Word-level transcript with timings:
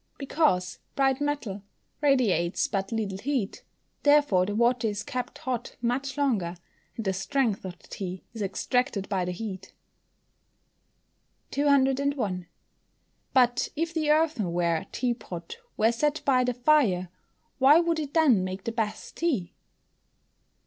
_Because 0.17 0.79
bright 0.95 1.21
metal 1.21 1.61
radiates 2.01 2.67
but 2.67 2.91
little 2.91 3.19
heat, 3.19 3.63
therefore 4.01 4.47
the 4.47 4.55
water 4.55 4.87
is 4.87 5.03
kept 5.03 5.37
hot 5.37 5.75
much 5.79 6.17
longer, 6.17 6.55
and 6.97 7.05
the 7.05 7.13
strength 7.13 7.63
of 7.65 7.77
the 7.77 7.87
tea 7.87 8.23
is 8.33 8.41
extracted 8.41 9.07
by 9.09 9.25
the 9.25 9.31
heat. 9.31 9.73
201. 11.51 12.47
_But 13.35 13.69
if 13.75 13.93
the 13.93 14.09
earthenware 14.09 14.87
tea 14.91 15.13
pot 15.13 15.57
were 15.77 15.91
set 15.91 16.23
by 16.25 16.45
the 16.45 16.55
fire, 16.55 17.09
why 17.59 17.79
would 17.79 17.99
it 17.99 18.15
then 18.15 18.43
make 18.43 18.63
the 18.63 18.71
best 18.71 19.17
tea? 19.17 19.53